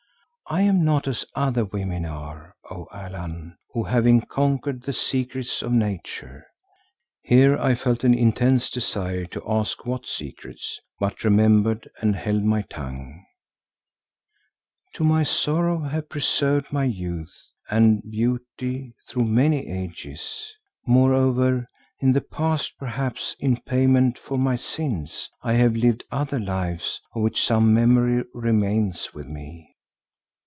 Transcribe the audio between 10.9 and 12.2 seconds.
but remembered and